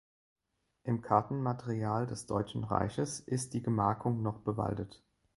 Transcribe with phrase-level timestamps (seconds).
[0.83, 5.03] In Kartenmaterial des Deutschen Reiches ist die Gemarkung noch bewaldet.